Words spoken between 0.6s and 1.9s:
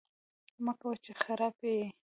مکوه! چې خراپی یې